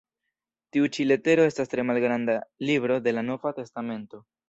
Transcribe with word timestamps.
Tiu 0.77 0.87
ĉi 0.95 1.05
letero 1.09 1.45
estas 1.51 1.71
tre 1.75 1.87
malgranda 1.91 2.41
"libro" 2.71 3.01
de 3.09 3.19
la 3.19 3.29
nova 3.33 3.57
testamento. 3.63 4.27